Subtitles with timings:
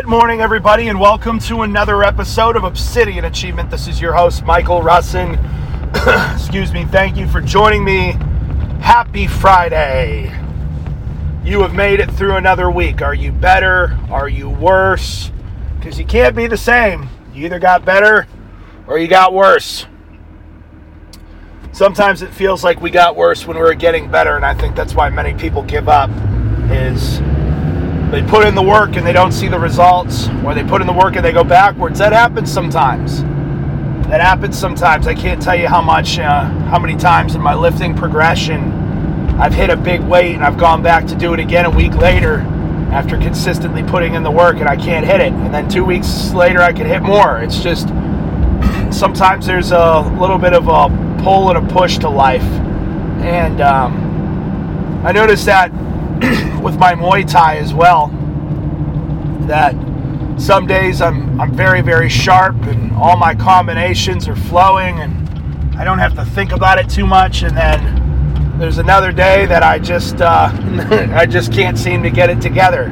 [0.00, 3.70] Good morning, everybody, and welcome to another episode of Obsidian Achievement.
[3.70, 5.36] This is your host, Michael Russin.
[6.34, 6.86] Excuse me.
[6.86, 8.12] Thank you for joining me.
[8.80, 10.34] Happy Friday.
[11.44, 13.02] You have made it through another week.
[13.02, 13.98] Are you better?
[14.10, 15.30] Are you worse?
[15.78, 17.06] Because you can't be the same.
[17.34, 18.26] You either got better
[18.86, 19.86] or you got worse.
[21.72, 24.74] Sometimes it feels like we got worse when we were getting better, and I think
[24.74, 26.08] that's why many people give up.
[26.70, 27.20] Is
[28.10, 30.86] they put in the work and they don't see the results, or they put in
[30.86, 31.98] the work and they go backwards.
[31.98, 33.22] That happens sometimes.
[34.08, 35.06] That happens sometimes.
[35.06, 38.72] I can't tell you how much, uh, how many times in my lifting progression
[39.40, 41.94] I've hit a big weight and I've gone back to do it again a week
[41.94, 42.40] later
[42.90, 45.32] after consistently putting in the work and I can't hit it.
[45.32, 47.40] And then two weeks later I can hit more.
[47.40, 47.88] It's just
[48.92, 50.88] sometimes there's a little bit of a
[51.22, 52.42] pull and a push to life.
[53.22, 55.70] And um, I noticed that
[56.62, 58.08] with my Muay Thai as well.
[59.46, 59.74] That
[60.40, 65.84] some days I'm I'm very very sharp and all my combinations are flowing and I
[65.84, 67.42] don't have to think about it too much.
[67.42, 70.50] And then there's another day that I just uh,
[71.12, 72.84] I just can't seem to get it together.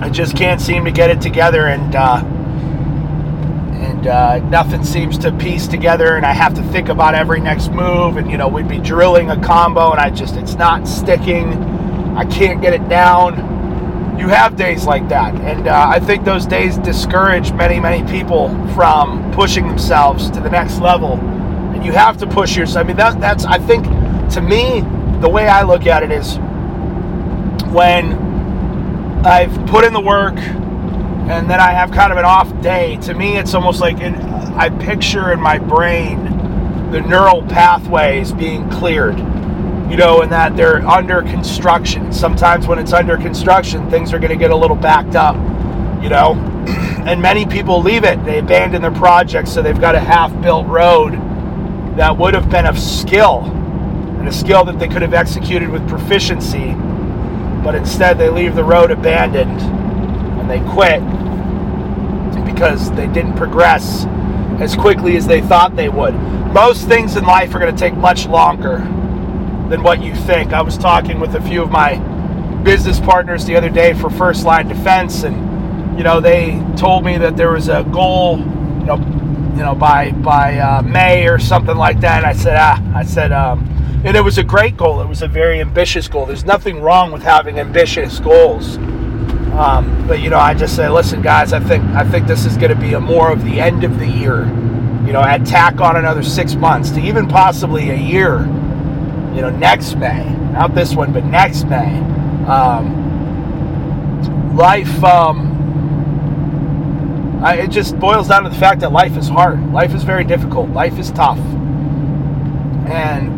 [0.00, 1.94] I just can't seem to get it together and.
[1.94, 2.37] Uh,
[3.78, 7.70] and uh, nothing seems to piece together and i have to think about every next
[7.70, 11.52] move and you know we'd be drilling a combo and i just it's not sticking.
[12.16, 14.18] I can't get it down.
[14.18, 18.48] You have days like that and uh, i think those days discourage many many people
[18.74, 21.12] from pushing themselves to the next level.
[21.12, 23.84] And you have to push yourself i mean that, that's i think
[24.32, 24.80] to me
[25.20, 26.36] the way i look at it is
[27.72, 28.12] when
[29.24, 30.36] i've put in the work
[31.28, 32.96] and then I have kind of an off day.
[33.02, 36.24] To me, it's almost like in, I picture in my brain
[36.90, 42.14] the neural pathways being cleared, you know, and that they're under construction.
[42.14, 45.36] Sometimes when it's under construction, things are going to get a little backed up,
[46.02, 46.32] you know,
[47.06, 48.24] and many people leave it.
[48.24, 51.12] They abandon their project, so they've got a half built road
[51.98, 55.86] that would have been of skill and a skill that they could have executed with
[55.90, 56.72] proficiency,
[57.62, 59.77] but instead they leave the road abandoned
[60.48, 61.00] they quit
[62.44, 64.06] because they didn't progress
[64.60, 66.14] as quickly as they thought they would.
[66.52, 68.78] Most things in life are going to take much longer
[69.68, 70.52] than what you think.
[70.52, 71.96] I was talking with a few of my
[72.64, 77.18] business partners the other day for First Line Defense, and you know they told me
[77.18, 78.96] that there was a goal, you know,
[79.56, 82.18] you know by by uh, May or something like that.
[82.18, 83.68] And I said, ah, I said, um,
[84.04, 85.00] and it was a great goal.
[85.00, 86.26] It was a very ambitious goal.
[86.26, 88.78] There's nothing wrong with having ambitious goals.
[89.52, 92.56] Um, but you know, I just say, listen, guys, I think I think this is
[92.56, 94.46] going to be a more of the end of the year.
[95.06, 98.40] You know, add tack on another six months to even possibly a year.
[99.34, 101.98] You know, next May, not this one, but next May.
[102.46, 102.96] Um,
[104.56, 105.56] life, um,
[107.42, 109.72] I, it just boils down to the fact that life is hard.
[109.72, 110.70] Life is very difficult.
[110.70, 111.38] Life is tough,
[112.88, 113.32] and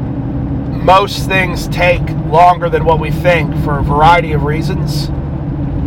[0.84, 5.10] most things take longer than what we think for a variety of reasons.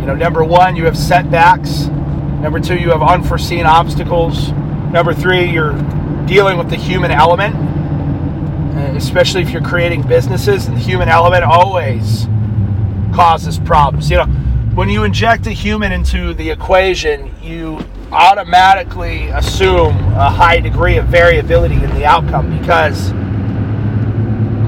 [0.04, 1.86] You know, number one, you have setbacks.
[1.86, 4.50] Number two, you have unforeseen obstacles.
[4.92, 5.72] Number three, you're
[6.26, 7.54] dealing with the human element,
[8.76, 10.66] uh, especially if you're creating businesses.
[10.66, 12.26] And the human element always
[13.14, 14.10] causes problems.
[14.10, 14.26] You know,
[14.74, 17.80] when you inject a human into the equation, you
[18.12, 23.08] automatically assume a high degree of variability in the outcome because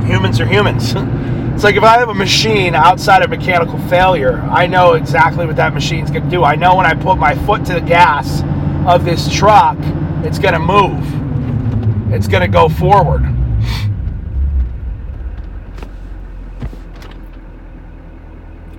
[0.08, 0.94] humans are humans.
[1.56, 5.56] It's like if I have a machine outside of mechanical failure, I know exactly what
[5.56, 6.44] that machine's going to do.
[6.44, 8.42] I know when I put my foot to the gas
[8.86, 9.78] of this truck,
[10.22, 12.12] it's going to move.
[12.12, 13.22] It's going to go forward.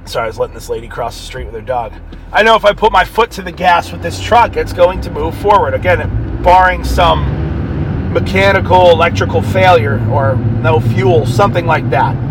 [0.06, 1.94] Sorry, I was letting this lady cross the street with her dog.
[2.32, 5.02] I know if I put my foot to the gas with this truck, it's going
[5.02, 5.74] to move forward.
[5.74, 12.27] Again, barring some mechanical, electrical failure or no fuel, something like that.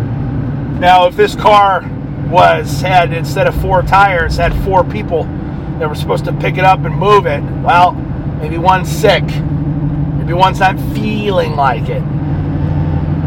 [0.79, 1.81] Now, if this car
[2.29, 5.23] was had instead of four tires had four people
[5.79, 7.93] that were supposed to pick it up and move it, well,
[8.41, 12.03] maybe one's sick, maybe one's not feeling like it.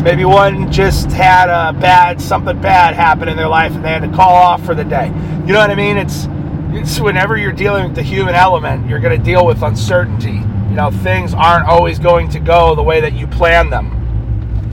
[0.03, 4.03] Maybe one just had a bad something bad happen in their life and they had
[4.03, 5.07] to call off for the day.
[5.47, 5.97] You know what I mean?
[5.97, 6.29] It's
[6.73, 10.35] it's whenever you're dealing with the human element, you're going to deal with uncertainty.
[10.71, 13.97] You know, things aren't always going to go the way that you plan them.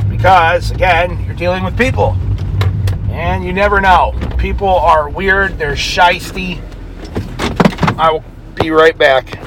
[0.07, 2.15] Because again, you're dealing with people.
[3.17, 4.13] And you never know.
[4.37, 6.61] People are weird, they're shisty.
[7.97, 8.23] I will
[8.53, 9.39] be right back.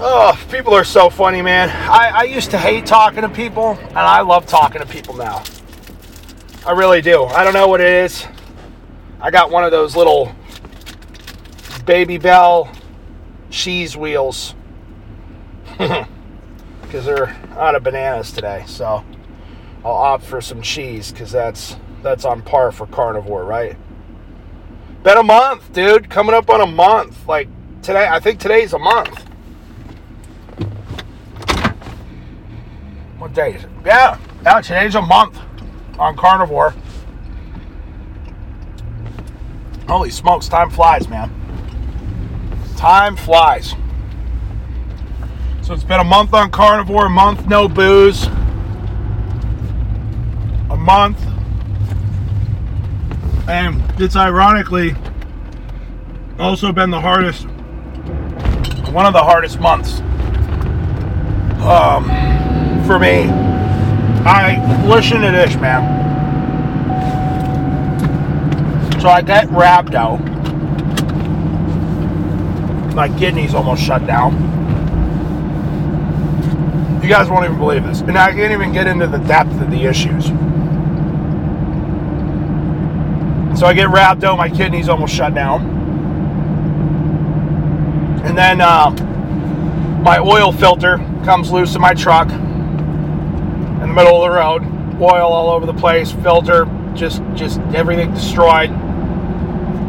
[0.00, 1.70] Oh, people are so funny, man.
[1.70, 5.44] I, I used to hate talking to people, and I love talking to people now.
[6.66, 7.22] I really do.
[7.26, 8.26] I don't know what it is.
[9.20, 10.34] I got one of those little
[11.86, 12.68] Babybel
[13.48, 14.56] cheese wheels
[15.78, 18.64] because they're out of bananas today.
[18.66, 19.04] So
[19.88, 23.74] I'll opt for some cheese because that's that's on par for carnivore, right?
[25.02, 26.10] Been a month, dude.
[26.10, 27.26] Coming up on a month.
[27.26, 27.48] Like
[27.80, 29.24] today, I think today's a month.
[33.16, 33.70] What day is it?
[33.86, 34.60] Yeah, yeah.
[34.60, 35.38] Today's a month
[35.98, 36.74] on carnivore.
[39.88, 41.32] Holy smokes, time flies, man.
[42.76, 43.74] Time flies.
[45.62, 48.28] So it's been a month on carnivore, a month no booze,
[50.88, 51.20] month.
[53.46, 54.94] And it's ironically
[56.38, 57.42] also been the hardest,
[58.90, 60.00] one of the hardest months
[61.60, 62.04] um,
[62.86, 63.28] for me.
[64.24, 65.82] I listen to this, man.
[69.02, 70.24] So I get rhabdo.
[72.94, 74.32] My kidneys almost shut down.
[77.02, 78.00] You guys won't even believe this.
[78.00, 80.30] And I can't even get into the depth of the issues.
[83.58, 85.62] So I get rhabdo, my kidneys almost shut down.
[88.24, 88.90] And then uh,
[90.00, 94.62] my oil filter comes loose in my truck in the middle of the road.
[95.02, 98.70] Oil all over the place, filter, just just everything destroyed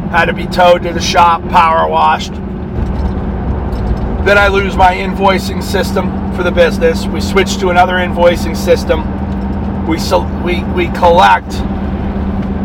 [0.09, 2.33] had to be towed to the shop, power washed.
[4.25, 7.05] Then I lose my invoicing system for the business.
[7.05, 9.05] We switch to another invoicing system.
[9.87, 9.99] We
[10.43, 11.53] we we collect,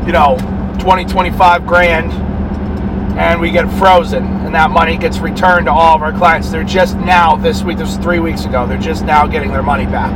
[0.07, 0.39] you know,
[0.81, 2.13] 20, 25 grand,
[3.19, 6.51] and we get frozen, and that money gets returned to all of our clients.
[6.51, 7.79] They're just now this week.
[7.79, 8.67] This was three weeks ago.
[8.67, 10.13] They're just now getting their money back.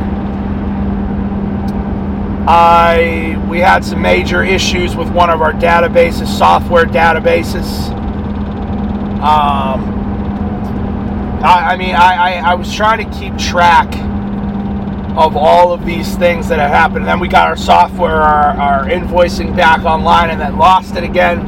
[2.51, 7.91] I we had some major issues with one of our databases, software databases.
[9.21, 9.95] Um,
[11.43, 13.93] I, I mean, I, I, I was trying to keep track
[15.17, 16.99] of all of these things that have happened.
[16.99, 21.05] And then we got our software, our, our invoicing back online, and then lost it
[21.05, 21.41] again.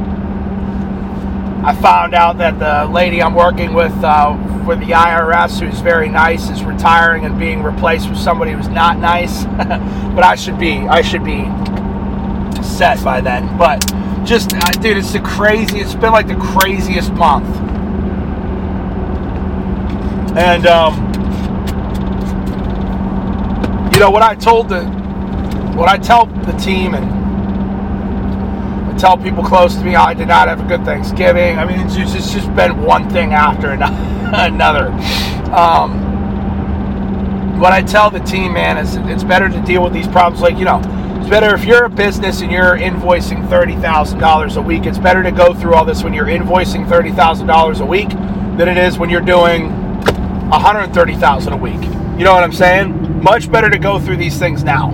[1.63, 4.35] I found out that the lady I'm working with uh,
[4.65, 8.97] for the IRS, who's very nice, is retiring and being replaced with somebody who's not
[8.97, 9.45] nice.
[9.45, 11.43] but I should be, I should be
[12.63, 13.57] set by then.
[13.57, 13.79] But
[14.25, 15.75] just, uh, dude, it's the craziest.
[15.75, 17.47] It's been like the craziest month.
[20.35, 21.10] And um,
[24.01, 24.83] know what I told the,
[25.75, 27.21] what I tell the team and
[28.99, 31.57] tell people close to me I did not have a good Thanksgiving.
[31.57, 33.69] I mean, it's just, it's just been one thing after
[34.33, 34.87] another.
[35.53, 36.11] Um,
[37.59, 40.41] what I tell the team, man, is it's better to deal with these problems.
[40.41, 40.81] Like, you know,
[41.19, 45.31] it's better if you're a business and you're invoicing $30,000 a week, it's better to
[45.31, 48.09] go through all this when you're invoicing $30,000 a week
[48.57, 49.69] than it is when you're doing
[50.49, 51.81] 130,000 a week.
[52.17, 53.00] You know what I'm saying?
[53.21, 54.91] Much better to go through these things now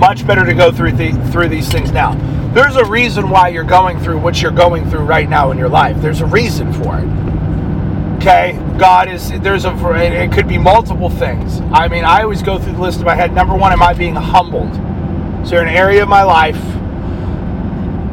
[0.00, 2.14] much better to go through the, through these things now.
[2.54, 5.68] There's a reason why you're going through what you're going through right now in your
[5.68, 6.00] life.
[6.00, 8.16] There's a reason for it.
[8.16, 11.60] Okay, God is there's a it could be multiple things.
[11.72, 13.32] I mean, I always go through the list in my head.
[13.32, 14.72] Number one, am I being humbled?
[15.42, 16.60] Is there an area of my life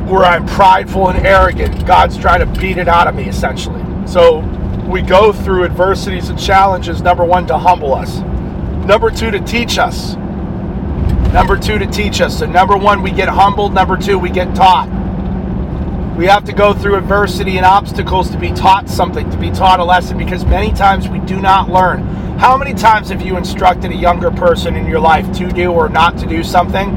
[0.09, 1.85] where I'm prideful and arrogant?
[1.85, 3.83] God's trying to beat it out of me, essentially.
[4.07, 4.42] So
[4.87, 7.01] we go through adversities and challenges.
[7.01, 8.19] Number one, to humble us.
[8.87, 10.15] Number two, to teach us.
[11.33, 12.39] Number two, to teach us.
[12.39, 13.73] So, number one, we get humbled.
[13.73, 14.87] Number two, we get taught.
[16.17, 19.79] We have to go through adversity and obstacles to be taught something, to be taught
[19.79, 22.07] a lesson, because many times we do not learn.
[22.39, 25.89] How many times have you instructed a younger person in your life to do or
[25.89, 26.91] not to do something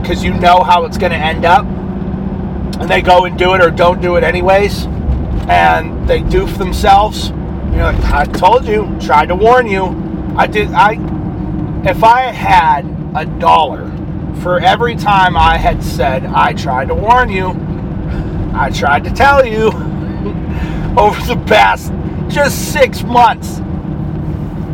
[0.00, 1.64] because you know how it's going to end up?
[1.64, 4.86] And they go and do it or don't do it anyways,
[5.48, 7.28] and they doof themselves.
[7.28, 9.86] You know, I told you, tried to warn you.
[10.36, 10.68] I did.
[10.72, 10.94] I,
[11.84, 13.90] if I had a dollar
[14.42, 17.50] for every time I had said, I tried to warn you,
[18.54, 19.66] I tried to tell you
[20.98, 21.92] over the past
[22.28, 23.60] just six months.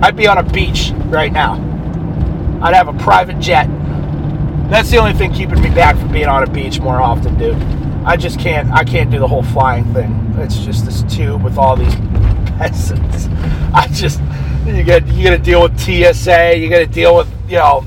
[0.01, 1.55] I'd be on a beach right now.
[2.63, 3.69] I'd have a private jet.
[4.71, 7.57] That's the only thing keeping me back from being on a beach more often, dude.
[8.09, 8.73] I just can't.
[8.73, 10.35] I can't do the whole flying thing.
[10.39, 11.95] It's just this tube with all these
[12.57, 13.29] peasants.
[13.75, 14.21] I just
[14.67, 16.57] you get you got to deal with TSA.
[16.57, 17.85] You got to deal with you know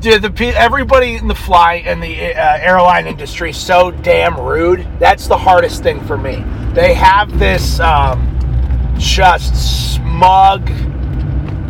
[0.00, 4.86] Dude, the everybody in the fly and the uh, airline industry so damn rude.
[5.00, 6.44] That's the hardest thing for me.
[6.72, 10.68] They have this um, just smug.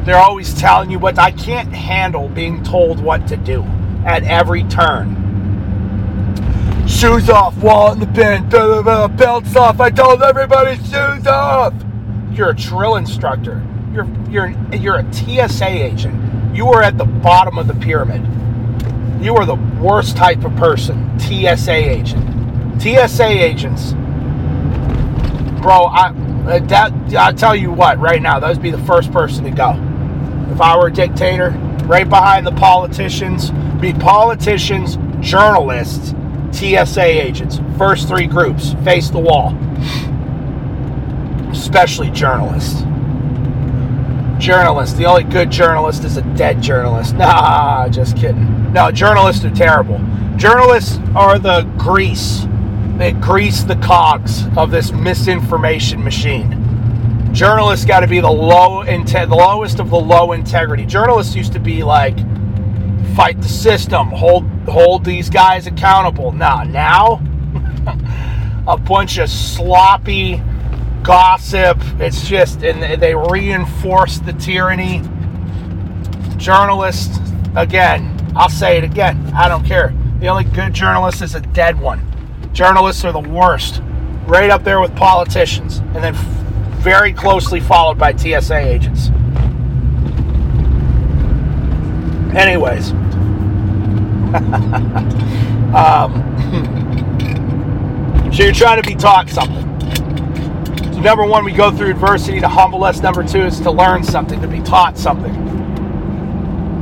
[0.04, 3.62] They're always telling you what I can't handle being told what to do
[4.04, 5.27] at every turn.
[6.98, 9.78] Shoes off, wallet in the bin, belts off.
[9.78, 11.72] I told everybody shoes off.
[12.32, 13.64] You're a drill instructor.
[13.92, 16.56] You're you're you're a TSA agent.
[16.56, 18.22] You are at the bottom of the pyramid.
[19.22, 21.18] You are the worst type of person.
[21.20, 22.82] TSA agent.
[22.82, 23.92] TSA agents.
[25.62, 26.12] Bro, I
[26.48, 29.70] uh, that I tell you what, right now, those be the first person to go.
[30.52, 31.50] If I were a dictator,
[31.84, 33.50] right behind the politicians,
[33.80, 36.14] be politicians, journalists,
[36.52, 37.60] TSA agents.
[37.76, 39.56] First three groups face the wall.
[41.50, 42.82] Especially journalists.
[44.38, 44.96] Journalists.
[44.96, 47.14] The only good journalist is a dead journalist.
[47.18, 48.72] Nah, just kidding.
[48.72, 49.98] No, journalists are terrible.
[50.36, 52.46] Journalists are the grease.
[52.96, 56.64] They grease the cogs of this misinformation machine.
[57.32, 60.84] Journalists got to be the low inte- the lowest of the low integrity.
[60.86, 62.16] Journalists used to be like
[63.14, 66.32] fight the system, hold hold these guys accountable.
[66.32, 67.22] Now, now
[68.66, 70.42] a bunch of sloppy
[71.02, 71.78] gossip.
[71.98, 75.02] It's just, and they reinforce the tyranny.
[76.36, 77.18] Journalists,
[77.56, 79.32] again, I'll say it again.
[79.34, 79.94] I don't care.
[80.20, 82.04] The only good journalist is a dead one.
[82.52, 83.82] Journalists are the worst,
[84.26, 86.14] right up there with politicians, and then
[86.82, 89.10] very closely followed by TSA agents.
[92.36, 92.92] Anyways,
[95.74, 96.12] um,
[98.32, 99.64] so you're trying to be taught something.
[100.92, 103.00] So number one, we go through adversity to humble us.
[103.00, 105.32] Number two is to learn something, to be taught something.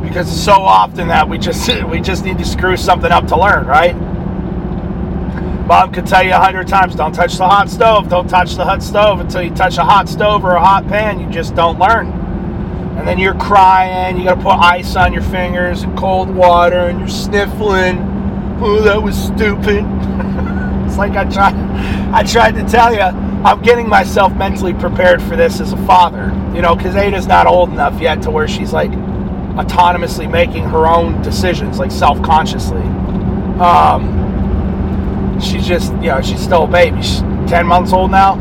[0.03, 3.39] Because it's so often that we just we just need to screw something up to
[3.39, 3.95] learn, right?
[5.67, 8.65] Mom could tell you a hundred times, don't touch the hot stove, don't touch the
[8.65, 11.21] hot stove until you touch a hot stove or a hot pan.
[11.21, 12.26] You just don't learn.
[12.97, 16.99] And then you're crying, you gotta put ice on your fingers and cold water, and
[16.99, 17.99] you're sniffling.
[18.61, 19.85] Oh, that was stupid.
[20.87, 21.55] it's like I tried
[22.13, 26.33] I tried to tell you, I'm getting myself mentally prepared for this as a father.
[26.55, 28.91] You know, because Ada's not old enough yet to where she's like
[29.57, 32.83] autonomously making her own decisions, like self consciously.
[33.61, 37.01] Um, she's just, you know, she's still a baby.
[37.03, 38.37] She's 10 months old now.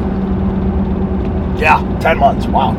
[1.57, 2.47] Yeah, 10 months.
[2.47, 2.73] Wow.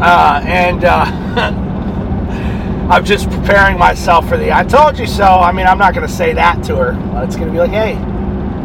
[0.00, 1.04] Uh, and uh,
[2.90, 5.24] I'm just preparing myself for the I told you so.
[5.24, 7.22] I mean, I'm not going to say that to her.
[7.22, 7.94] It's going to be like, hey,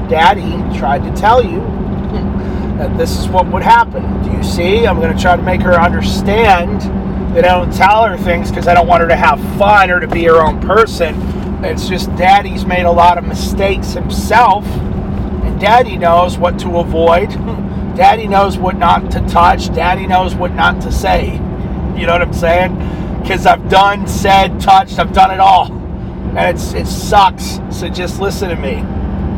[0.09, 0.49] daddy
[0.79, 1.59] tried to tell you
[2.77, 4.23] that this is what would happen.
[4.23, 4.87] Do you see?
[4.87, 6.81] I'm going to try to make her understand
[7.35, 9.99] that I don't tell her things because I don't want her to have fun or
[9.99, 11.15] to be her own person.
[11.63, 17.29] It's just daddy's made a lot of mistakes himself, and daddy knows what to avoid.
[17.95, 19.73] Daddy knows what not to touch.
[19.73, 21.33] Daddy knows what not to say.
[21.97, 23.21] You know what I'm saying?
[23.21, 25.71] Because I've done, said, touched, I've done it all.
[25.71, 27.59] And it's it sucks.
[27.71, 28.73] So just listen to me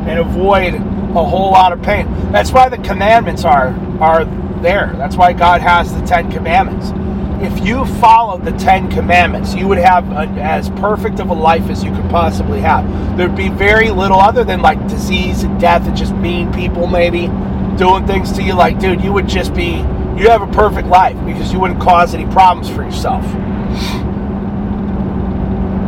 [0.07, 2.07] and avoid a whole lot of pain.
[2.31, 3.67] That's why the commandments are
[4.01, 4.25] are
[4.61, 4.93] there.
[4.97, 6.91] That's why God has the Ten Commandments.
[7.39, 11.69] If you followed the Ten Commandments, you would have a, as perfect of a life
[11.69, 13.15] as you could possibly have.
[13.15, 17.29] There'd be very little other than like disease and death and just mean people, maybe
[17.77, 18.53] doing things to you.
[18.53, 19.77] Like, dude, you would just be,
[20.17, 23.23] you have a perfect life because you wouldn't cause any problems for yourself.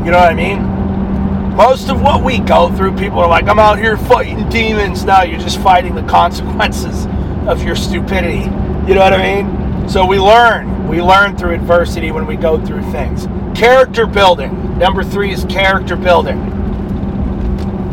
[0.05, 1.55] You know what I mean?
[1.55, 5.03] Most of what we go through, people are like, I'm out here fighting demons.
[5.03, 7.05] Now you're just fighting the consequences
[7.48, 8.46] of your stupidity.
[8.88, 9.89] You know what I mean?
[9.89, 10.88] So we learn.
[10.88, 13.27] We learn through adversity when we go through things.
[13.58, 14.77] Character building.
[14.79, 16.38] Number three is character building.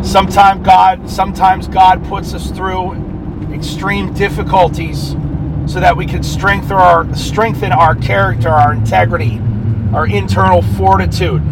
[0.04, 2.94] Sometimes God, sometimes God puts us through
[3.52, 5.16] extreme difficulties
[5.66, 9.40] so that we can strengthen our strengthen our character, our integrity,
[9.92, 11.42] our internal fortitude.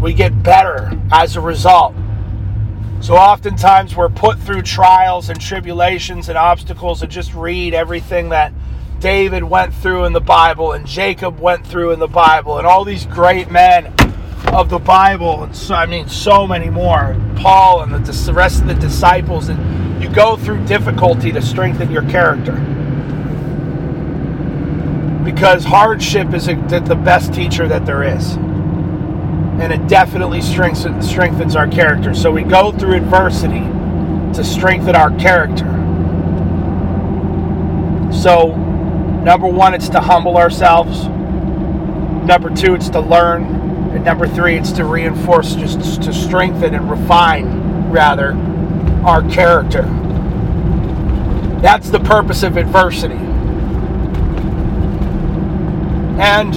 [0.00, 1.94] We get better as a result.
[3.00, 8.52] So oftentimes we're put through trials and tribulations and obstacles and just read everything that
[8.98, 12.84] David went through in the Bible and Jacob went through in the Bible and all
[12.84, 13.94] these great men
[14.52, 18.62] of the Bible and so I mean so many more Paul and the, the rest
[18.62, 22.52] of the disciples and you go through difficulty to strengthen your character.
[25.24, 28.34] Because hardship is a, the best teacher that there is.
[28.34, 32.14] And it definitely strengthens, strengthens our character.
[32.14, 33.60] So we go through adversity
[34.34, 35.66] to strengthen our character.
[38.12, 38.54] So
[39.24, 41.06] number one it's to humble ourselves.
[42.26, 43.44] Number two it's to learn.
[43.92, 48.32] And number three it's to reinforce just to strengthen and refine rather
[49.04, 49.82] our character
[51.60, 53.14] that's the purpose of adversity
[56.20, 56.54] and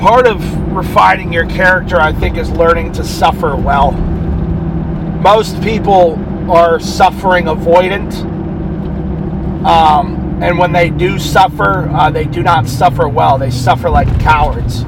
[0.00, 0.42] part of
[0.74, 3.92] refining your character i think is learning to suffer well
[5.22, 6.18] most people
[6.50, 8.12] are suffering avoidant.
[9.64, 13.38] Um, and when they do suffer, uh, they do not suffer well.
[13.38, 14.82] They suffer like cowards.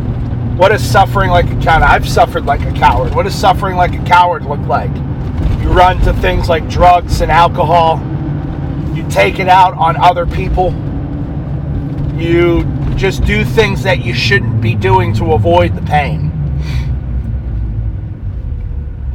[0.56, 1.85] What is suffering like a coward?
[1.85, 3.14] I've suffered like a coward.
[3.14, 4.90] What does suffering like a coward look like?
[5.75, 7.99] Run to things like drugs and alcohol.
[8.95, 10.73] You take it out on other people.
[12.16, 12.62] You
[12.95, 16.31] just do things that you shouldn't be doing to avoid the pain.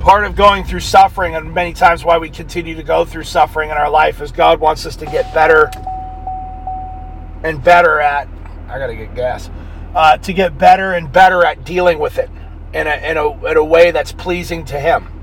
[0.01, 3.69] Part of going through suffering, and many times why we continue to go through suffering
[3.69, 5.71] in our life, is God wants us to get better
[7.41, 8.27] and better at.
[8.67, 9.49] I gotta get gas.
[9.95, 12.29] Uh, to get better and better at dealing with it
[12.73, 15.18] in a, in a, in a way that's pleasing to Him.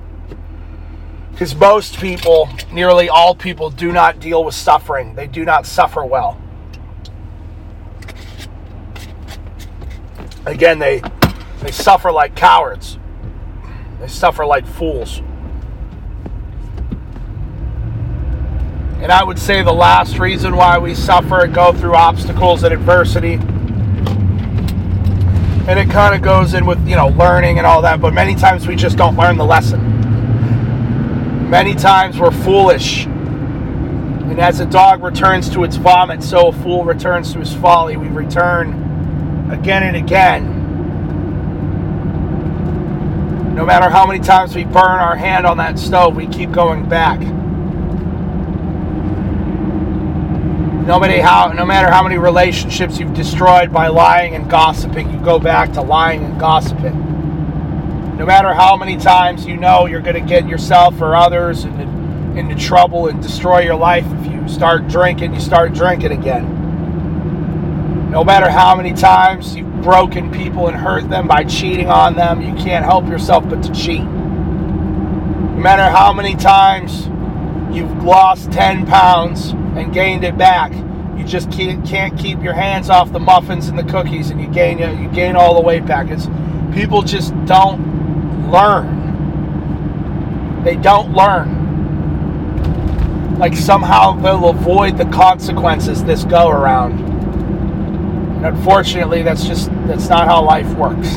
[1.36, 5.14] Because most people, nearly all people, do not deal with suffering.
[5.16, 6.40] They do not suffer well.
[10.46, 11.02] Again, they
[11.60, 12.98] they suffer like cowards.
[14.00, 15.18] They suffer like fools.
[19.02, 22.72] And I would say the last reason why we suffer and go through obstacles and
[22.72, 23.34] adversity,
[25.68, 28.34] and it kind of goes in with, you know, learning and all that, but many
[28.34, 29.95] times we just don't learn the lesson.
[31.48, 33.06] Many times we're foolish.
[33.06, 37.96] And as a dog returns to its vomit, so a fool returns to his folly.
[37.96, 40.56] We return again and again.
[43.54, 46.88] No matter how many times we burn our hand on that stove, we keep going
[46.88, 47.20] back.
[50.84, 55.38] Nobody how no matter how many relationships you've destroyed by lying and gossiping, you go
[55.38, 57.05] back to lying and gossiping.
[58.16, 61.82] No matter how many times you know you're going to get yourself or others into,
[62.38, 66.50] into trouble and destroy your life, if you start drinking, you start drinking again.
[68.10, 72.40] No matter how many times you've broken people and hurt them by cheating on them,
[72.40, 74.02] you can't help yourself but to cheat.
[74.02, 77.08] No matter how many times
[77.76, 80.72] you've lost 10 pounds and gained it back.
[81.18, 84.78] You just can't keep your hands off the muffins and the cookies, and you gain
[84.78, 86.08] you gain all the weight back.
[86.08, 86.28] It's
[86.74, 87.95] people just don't
[88.50, 89.04] learn.
[90.64, 91.64] They don't learn.
[93.38, 96.98] Like somehow they'll avoid the consequences this go around.
[98.36, 101.08] And unfortunately, that's just that's not how life works.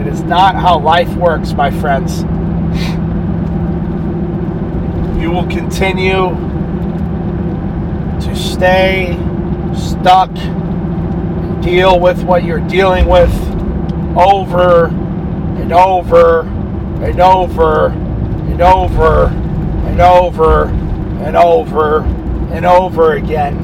[0.00, 2.22] it is not how life works, my friends.
[5.20, 6.30] You will continue
[8.20, 9.18] to stay
[9.74, 10.30] stuck
[11.62, 13.32] deal with what you're dealing with
[14.16, 14.88] over
[15.60, 22.00] and over and over and over and over and over
[22.52, 23.56] and over again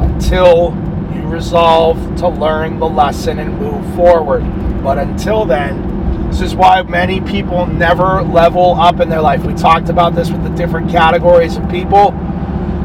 [0.00, 0.74] until
[1.14, 4.42] you resolve to learn the lesson and move forward.
[4.82, 9.44] But until then, this is why many people never level up in their life.
[9.44, 12.12] We talked about this with the different categories of people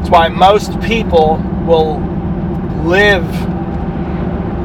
[0.00, 2.00] it's why most people will
[2.84, 3.26] live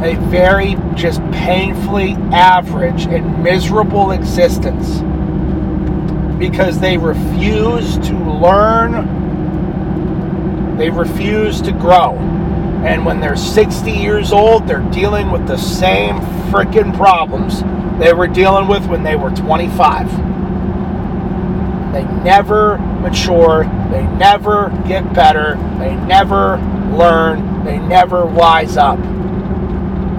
[0.05, 5.01] a very just painfully average and miserable existence
[6.37, 9.07] because they refuse to learn,
[10.77, 12.13] they refuse to grow.
[12.85, 16.19] And when they're 60 years old, they're dealing with the same
[16.51, 17.63] freaking problems
[17.99, 20.09] they were dealing with when they were 25.
[21.93, 23.63] They never mature.
[23.89, 25.55] They never get better.
[25.79, 26.57] They never
[26.93, 27.63] learn.
[27.63, 28.99] They never wise up.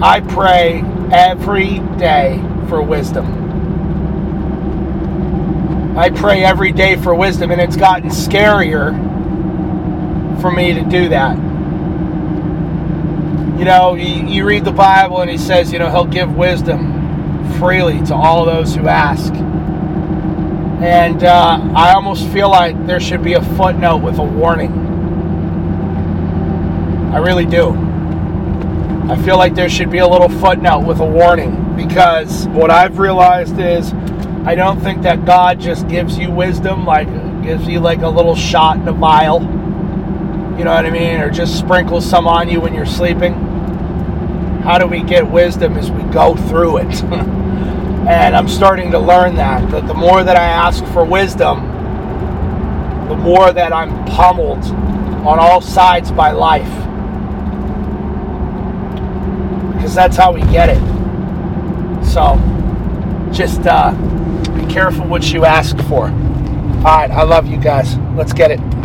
[0.02, 3.44] I pray every day for wisdom.
[5.96, 8.92] I pray every day for wisdom, and it's gotten scarier
[10.42, 11.38] for me to do that.
[13.58, 18.02] You know, you, read the Bible, and he says, you know, he'll give wisdom freely
[18.02, 19.32] to all those who ask.
[20.82, 24.72] And uh, I almost feel like there should be a footnote with a warning.
[27.14, 27.85] I really do.
[29.08, 32.98] I feel like there should be a little footnote with a warning because what I've
[32.98, 33.92] realized is
[34.44, 37.08] I don't think that God just gives you wisdom, like
[37.42, 39.40] gives you like a little shot in a vial.
[40.58, 41.20] You know what I mean?
[41.20, 43.34] Or just sprinkles some on you when you're sleeping.
[44.62, 47.02] How do we get wisdom as we go through it?
[48.06, 51.66] And I'm starting to learn that, that the more that I ask for wisdom,
[53.08, 54.64] the more that I'm pummeled
[55.26, 56.85] on all sides by life.
[59.86, 60.80] Because that's how we get it.
[62.04, 62.34] So
[63.32, 63.92] just uh,
[64.52, 66.06] be careful what you ask for.
[66.08, 67.96] All right, I love you guys.
[68.16, 68.58] Let's get it.